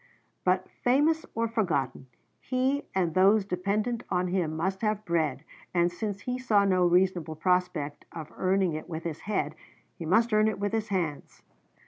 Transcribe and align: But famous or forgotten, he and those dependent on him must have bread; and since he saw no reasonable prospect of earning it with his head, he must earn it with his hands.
But 0.43 0.67
famous 0.83 1.27
or 1.35 1.47
forgotten, 1.47 2.07
he 2.39 2.85
and 2.95 3.13
those 3.13 3.45
dependent 3.45 4.01
on 4.09 4.29
him 4.29 4.57
must 4.57 4.81
have 4.81 5.05
bread; 5.05 5.43
and 5.75 5.91
since 5.91 6.21
he 6.21 6.39
saw 6.39 6.65
no 6.65 6.87
reasonable 6.87 7.35
prospect 7.35 8.05
of 8.11 8.33
earning 8.35 8.73
it 8.73 8.89
with 8.89 9.03
his 9.03 9.19
head, 9.19 9.53
he 9.93 10.07
must 10.07 10.33
earn 10.33 10.47
it 10.47 10.57
with 10.57 10.71
his 10.73 10.87
hands. 10.87 11.43